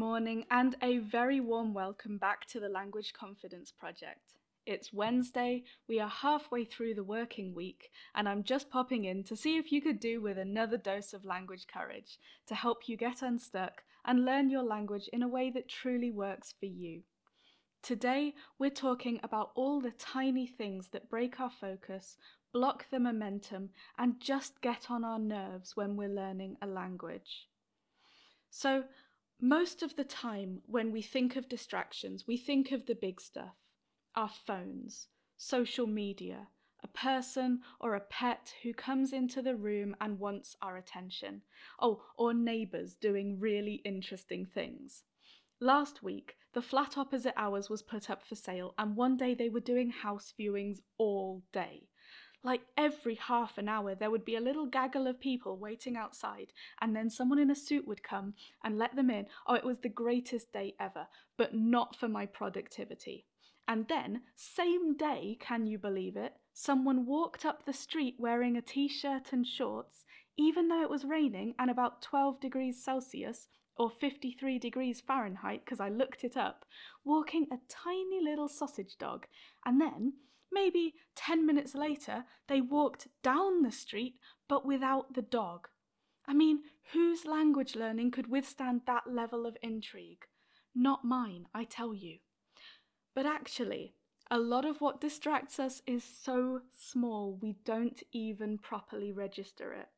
Morning 0.00 0.46
and 0.50 0.76
a 0.82 0.96
very 0.96 1.40
warm 1.40 1.74
welcome 1.74 2.16
back 2.16 2.46
to 2.46 2.58
the 2.58 2.70
Language 2.70 3.12
Confidence 3.12 3.70
Project. 3.70 4.32
It's 4.64 4.94
Wednesday, 4.94 5.64
we 5.86 6.00
are 6.00 6.08
halfway 6.08 6.64
through 6.64 6.94
the 6.94 7.04
working 7.04 7.54
week, 7.54 7.90
and 8.14 8.26
I'm 8.26 8.42
just 8.42 8.70
popping 8.70 9.04
in 9.04 9.24
to 9.24 9.36
see 9.36 9.58
if 9.58 9.70
you 9.70 9.82
could 9.82 10.00
do 10.00 10.22
with 10.22 10.38
another 10.38 10.78
dose 10.78 11.12
of 11.12 11.26
language 11.26 11.66
courage 11.70 12.18
to 12.46 12.54
help 12.54 12.88
you 12.88 12.96
get 12.96 13.20
unstuck 13.20 13.82
and 14.02 14.24
learn 14.24 14.48
your 14.48 14.62
language 14.62 15.06
in 15.12 15.22
a 15.22 15.28
way 15.28 15.50
that 15.50 15.68
truly 15.68 16.10
works 16.10 16.54
for 16.58 16.64
you. 16.64 17.02
Today, 17.82 18.32
we're 18.58 18.70
talking 18.70 19.20
about 19.22 19.50
all 19.54 19.82
the 19.82 19.90
tiny 19.90 20.46
things 20.46 20.88
that 20.92 21.10
break 21.10 21.38
our 21.38 21.50
focus, 21.50 22.16
block 22.54 22.86
the 22.90 23.00
momentum, 23.00 23.68
and 23.98 24.18
just 24.18 24.62
get 24.62 24.90
on 24.90 25.04
our 25.04 25.18
nerves 25.18 25.76
when 25.76 25.94
we're 25.94 26.08
learning 26.08 26.56
a 26.62 26.66
language. 26.66 27.48
So, 28.48 28.84
most 29.40 29.82
of 29.82 29.96
the 29.96 30.04
time, 30.04 30.62
when 30.66 30.92
we 30.92 31.02
think 31.02 31.36
of 31.36 31.48
distractions, 31.48 32.26
we 32.26 32.36
think 32.36 32.72
of 32.72 32.86
the 32.86 32.94
big 32.94 33.20
stuff 33.20 33.54
our 34.16 34.28
phones, 34.28 35.06
social 35.36 35.86
media, 35.86 36.48
a 36.82 36.88
person 36.88 37.60
or 37.80 37.94
a 37.94 38.00
pet 38.00 38.54
who 38.62 38.72
comes 38.72 39.12
into 39.12 39.42
the 39.42 39.54
room 39.54 39.94
and 40.00 40.18
wants 40.18 40.56
our 40.60 40.76
attention. 40.76 41.42
Oh, 41.80 42.02
or 42.16 42.34
neighbours 42.34 42.96
doing 42.96 43.38
really 43.38 43.82
interesting 43.84 44.46
things. 44.46 45.04
Last 45.60 46.02
week, 46.02 46.36
the 46.54 46.62
flat 46.62 46.96
opposite 46.96 47.34
ours 47.36 47.68
was 47.68 47.82
put 47.82 48.10
up 48.10 48.22
for 48.26 48.34
sale, 48.34 48.74
and 48.78 48.96
one 48.96 49.16
day 49.16 49.34
they 49.34 49.48
were 49.48 49.60
doing 49.60 49.90
house 49.90 50.32
viewings 50.38 50.78
all 50.98 51.42
day. 51.52 51.89
Like 52.42 52.62
every 52.76 53.16
half 53.16 53.58
an 53.58 53.68
hour, 53.68 53.94
there 53.94 54.10
would 54.10 54.24
be 54.24 54.36
a 54.36 54.40
little 54.40 54.64
gaggle 54.64 55.06
of 55.06 55.20
people 55.20 55.58
waiting 55.58 55.96
outside, 55.96 56.52
and 56.80 56.96
then 56.96 57.10
someone 57.10 57.38
in 57.38 57.50
a 57.50 57.54
suit 57.54 57.86
would 57.86 58.02
come 58.02 58.34
and 58.64 58.78
let 58.78 58.96
them 58.96 59.10
in. 59.10 59.26
Oh, 59.46 59.54
it 59.54 59.64
was 59.64 59.80
the 59.80 59.90
greatest 59.90 60.52
day 60.52 60.74
ever, 60.80 61.06
but 61.36 61.54
not 61.54 61.94
for 61.94 62.08
my 62.08 62.24
productivity. 62.24 63.26
And 63.68 63.86
then, 63.88 64.22
same 64.36 64.96
day, 64.96 65.36
can 65.38 65.66
you 65.66 65.78
believe 65.78 66.16
it? 66.16 66.34
Someone 66.54 67.06
walked 67.06 67.44
up 67.44 67.64
the 67.64 67.72
street 67.72 68.16
wearing 68.18 68.56
a 68.56 68.62
t 68.62 68.88
shirt 68.88 69.32
and 69.32 69.46
shorts, 69.46 70.04
even 70.36 70.68
though 70.68 70.82
it 70.82 70.90
was 70.90 71.04
raining 71.04 71.54
and 71.58 71.70
about 71.70 72.02
12 72.02 72.40
degrees 72.40 72.82
Celsius 72.82 73.48
or 73.76 73.90
53 73.90 74.58
degrees 74.58 75.00
Fahrenheit, 75.00 75.64
because 75.64 75.78
I 75.78 75.88
looked 75.88 76.24
it 76.24 76.36
up, 76.36 76.64
walking 77.04 77.46
a 77.52 77.58
tiny 77.68 78.20
little 78.22 78.48
sausage 78.48 78.96
dog. 78.98 79.26
And 79.64 79.80
then, 79.80 80.14
Maybe 80.52 80.94
10 81.14 81.46
minutes 81.46 81.74
later, 81.74 82.24
they 82.48 82.60
walked 82.60 83.08
down 83.22 83.62
the 83.62 83.72
street 83.72 84.16
but 84.48 84.66
without 84.66 85.14
the 85.14 85.22
dog. 85.22 85.68
I 86.26 86.34
mean, 86.34 86.60
whose 86.92 87.24
language 87.24 87.76
learning 87.76 88.10
could 88.10 88.28
withstand 88.28 88.82
that 88.86 89.04
level 89.08 89.46
of 89.46 89.56
intrigue? 89.62 90.26
Not 90.74 91.04
mine, 91.04 91.46
I 91.54 91.64
tell 91.64 91.94
you. 91.94 92.18
But 93.14 93.26
actually, 93.26 93.94
a 94.30 94.38
lot 94.38 94.64
of 94.64 94.80
what 94.80 95.00
distracts 95.00 95.58
us 95.58 95.82
is 95.86 96.04
so 96.04 96.60
small 96.72 97.38
we 97.40 97.56
don't 97.64 98.02
even 98.12 98.58
properly 98.58 99.10
register 99.12 99.72
it. 99.72 99.88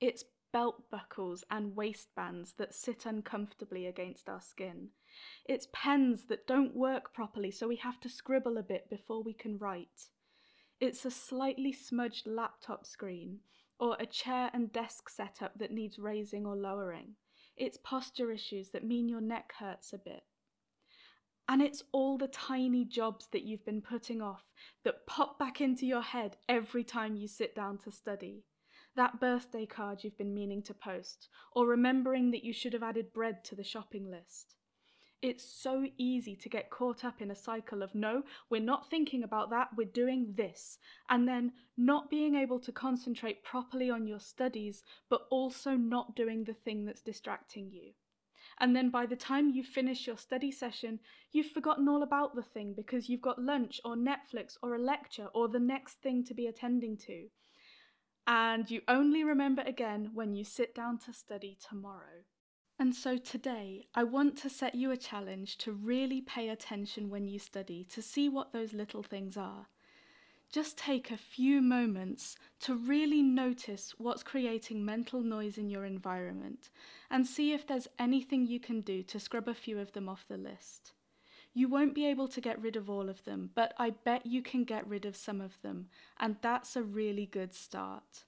It's 0.00 0.24
belt 0.52 0.90
buckles 0.90 1.44
and 1.50 1.76
waistbands 1.76 2.54
that 2.58 2.74
sit 2.74 3.06
uncomfortably 3.06 3.86
against 3.86 4.28
our 4.28 4.40
skin. 4.40 4.88
It's 5.44 5.68
pens 5.72 6.26
that 6.26 6.46
don't 6.46 6.74
work 6.74 7.12
properly, 7.12 7.50
so 7.50 7.68
we 7.68 7.76
have 7.76 8.00
to 8.00 8.08
scribble 8.08 8.58
a 8.58 8.62
bit 8.62 8.88
before 8.90 9.22
we 9.22 9.32
can 9.32 9.58
write. 9.58 10.08
It's 10.80 11.04
a 11.04 11.10
slightly 11.10 11.72
smudged 11.72 12.26
laptop 12.26 12.86
screen, 12.86 13.40
or 13.78 13.96
a 13.98 14.06
chair 14.06 14.50
and 14.52 14.72
desk 14.72 15.08
setup 15.08 15.58
that 15.58 15.72
needs 15.72 15.98
raising 15.98 16.46
or 16.46 16.56
lowering. 16.56 17.14
It's 17.56 17.78
posture 17.78 18.30
issues 18.30 18.70
that 18.70 18.84
mean 18.84 19.08
your 19.08 19.20
neck 19.20 19.52
hurts 19.58 19.92
a 19.92 19.98
bit. 19.98 20.24
And 21.48 21.62
it's 21.62 21.82
all 21.92 22.18
the 22.18 22.26
tiny 22.26 22.84
jobs 22.84 23.28
that 23.32 23.44
you've 23.44 23.64
been 23.64 23.80
putting 23.80 24.20
off 24.20 24.44
that 24.84 25.06
pop 25.06 25.38
back 25.38 25.60
into 25.60 25.86
your 25.86 26.02
head 26.02 26.36
every 26.48 26.82
time 26.82 27.14
you 27.14 27.28
sit 27.28 27.54
down 27.54 27.78
to 27.78 27.90
study 27.92 28.44
that 28.96 29.20
birthday 29.20 29.66
card 29.66 30.02
you've 30.02 30.18
been 30.18 30.34
meaning 30.34 30.62
to 30.62 30.74
post, 30.74 31.28
or 31.54 31.66
remembering 31.66 32.30
that 32.32 32.44
you 32.44 32.52
should 32.52 32.72
have 32.72 32.82
added 32.82 33.12
bread 33.12 33.44
to 33.44 33.54
the 33.54 33.64
shopping 33.64 34.10
list. 34.10 34.56
It's 35.22 35.44
so 35.44 35.86
easy 35.96 36.36
to 36.36 36.48
get 36.48 36.70
caught 36.70 37.04
up 37.04 37.22
in 37.22 37.30
a 37.30 37.36
cycle 37.36 37.82
of 37.82 37.94
no, 37.94 38.22
we're 38.50 38.60
not 38.60 38.90
thinking 38.90 39.22
about 39.22 39.50
that, 39.50 39.68
we're 39.76 39.86
doing 39.86 40.34
this, 40.36 40.78
and 41.08 41.26
then 41.26 41.52
not 41.76 42.10
being 42.10 42.34
able 42.34 42.60
to 42.60 42.72
concentrate 42.72 43.42
properly 43.42 43.90
on 43.90 44.06
your 44.06 44.20
studies, 44.20 44.82
but 45.08 45.22
also 45.30 45.70
not 45.70 46.14
doing 46.14 46.44
the 46.44 46.54
thing 46.54 46.84
that's 46.84 47.00
distracting 47.00 47.70
you. 47.70 47.92
And 48.58 48.74
then 48.74 48.90
by 48.90 49.06
the 49.06 49.16
time 49.16 49.50
you 49.50 49.62
finish 49.62 50.06
your 50.06 50.16
study 50.16 50.50
session, 50.50 51.00
you've 51.32 51.50
forgotten 51.50 51.88
all 51.88 52.02
about 52.02 52.34
the 52.34 52.42
thing 52.42 52.74
because 52.74 53.08
you've 53.08 53.20
got 53.20 53.42
lunch 53.42 53.80
or 53.84 53.96
Netflix 53.96 54.56
or 54.62 54.74
a 54.74 54.78
lecture 54.78 55.28
or 55.34 55.48
the 55.48 55.58
next 55.58 56.02
thing 56.02 56.24
to 56.24 56.34
be 56.34 56.46
attending 56.46 56.96
to 56.98 57.26
and 58.26 58.70
you 58.70 58.80
only 58.88 59.22
remember 59.22 59.62
again 59.62 60.10
when 60.14 60.34
you 60.34 60.44
sit 60.44 60.74
down 60.74 60.98
to 60.98 61.12
study 61.12 61.56
tomorrow. 61.68 62.24
And 62.78 62.94
so 62.94 63.16
today, 63.16 63.86
I 63.94 64.04
want 64.04 64.36
to 64.38 64.50
set 64.50 64.74
you 64.74 64.90
a 64.90 64.96
challenge 64.96 65.56
to 65.58 65.72
really 65.72 66.20
pay 66.20 66.48
attention 66.48 67.08
when 67.08 67.26
you 67.26 67.38
study 67.38 67.84
to 67.84 68.02
see 68.02 68.28
what 68.28 68.52
those 68.52 68.74
little 68.74 69.02
things 69.02 69.36
are. 69.36 69.68
Just 70.52 70.76
take 70.76 71.10
a 71.10 71.16
few 71.16 71.60
moments 71.60 72.36
to 72.60 72.74
really 72.74 73.22
notice 73.22 73.94
what's 73.98 74.22
creating 74.22 74.84
mental 74.84 75.22
noise 75.22 75.58
in 75.58 75.70
your 75.70 75.84
environment 75.84 76.70
and 77.10 77.26
see 77.26 77.52
if 77.52 77.66
there's 77.66 77.88
anything 77.98 78.46
you 78.46 78.60
can 78.60 78.80
do 78.82 79.02
to 79.04 79.18
scrub 79.18 79.48
a 79.48 79.54
few 79.54 79.78
of 79.78 79.92
them 79.92 80.08
off 80.08 80.28
the 80.28 80.36
list. 80.36 80.92
You 81.56 81.68
won't 81.68 81.94
be 81.94 82.06
able 82.06 82.28
to 82.28 82.40
get 82.42 82.60
rid 82.60 82.76
of 82.76 82.90
all 82.90 83.08
of 83.08 83.24
them, 83.24 83.48
but 83.54 83.72
I 83.78 83.88
bet 83.88 84.26
you 84.26 84.42
can 84.42 84.64
get 84.64 84.86
rid 84.86 85.06
of 85.06 85.16
some 85.16 85.40
of 85.40 85.62
them, 85.62 85.88
and 86.20 86.36
that's 86.42 86.76
a 86.76 86.82
really 86.82 87.24
good 87.24 87.54
start. 87.54 88.24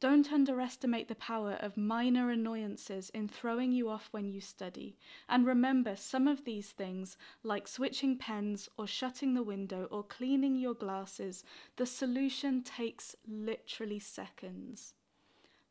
Don't 0.00 0.32
underestimate 0.32 1.06
the 1.06 1.14
power 1.14 1.52
of 1.60 1.76
minor 1.76 2.32
annoyances 2.32 3.10
in 3.10 3.28
throwing 3.28 3.70
you 3.70 3.88
off 3.88 4.08
when 4.10 4.28
you 4.28 4.40
study, 4.40 4.96
and 5.28 5.46
remember 5.46 5.94
some 5.94 6.26
of 6.26 6.44
these 6.44 6.70
things, 6.70 7.16
like 7.44 7.68
switching 7.68 8.18
pens 8.18 8.68
or 8.76 8.88
shutting 8.88 9.34
the 9.34 9.44
window 9.44 9.86
or 9.92 10.02
cleaning 10.02 10.56
your 10.56 10.74
glasses, 10.74 11.44
the 11.76 11.86
solution 11.86 12.64
takes 12.64 13.14
literally 13.24 14.00
seconds. 14.00 14.94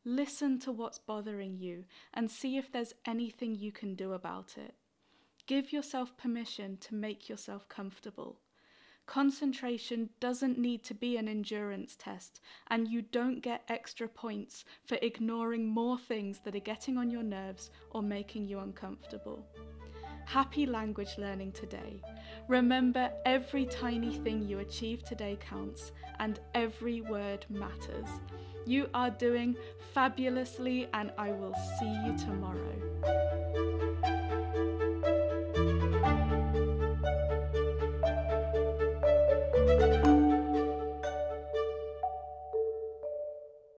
Listen 0.06 0.58
to 0.60 0.72
what's 0.72 0.98
bothering 0.98 1.58
you 1.58 1.84
and 2.14 2.30
see 2.30 2.56
if 2.56 2.72
there's 2.72 2.94
anything 3.04 3.54
you 3.54 3.72
can 3.72 3.94
do 3.94 4.14
about 4.14 4.56
it. 4.56 4.74
Give 5.46 5.72
yourself 5.72 6.16
permission 6.16 6.76
to 6.82 6.94
make 6.94 7.28
yourself 7.28 7.68
comfortable. 7.68 8.38
Concentration 9.06 10.10
doesn't 10.20 10.56
need 10.56 10.84
to 10.84 10.94
be 10.94 11.16
an 11.16 11.26
endurance 11.26 11.96
test, 11.98 12.40
and 12.68 12.86
you 12.86 13.02
don't 13.02 13.40
get 13.40 13.64
extra 13.68 14.06
points 14.06 14.64
for 14.86 14.96
ignoring 15.02 15.66
more 15.66 15.98
things 15.98 16.38
that 16.44 16.54
are 16.54 16.60
getting 16.60 16.96
on 16.96 17.10
your 17.10 17.24
nerves 17.24 17.70
or 17.90 18.02
making 18.02 18.46
you 18.46 18.60
uncomfortable. 18.60 19.44
Happy 20.26 20.64
language 20.64 21.18
learning 21.18 21.50
today. 21.50 22.00
Remember, 22.46 23.10
every 23.26 23.66
tiny 23.66 24.14
thing 24.18 24.46
you 24.46 24.60
achieve 24.60 25.02
today 25.02 25.36
counts, 25.40 25.90
and 26.20 26.38
every 26.54 27.00
word 27.00 27.44
matters. 27.50 28.08
You 28.64 28.88
are 28.94 29.10
doing 29.10 29.56
fabulously, 29.92 30.86
and 30.94 31.10
I 31.18 31.32
will 31.32 31.54
see 31.80 31.92
you 32.06 32.16
tomorrow. 32.16 34.21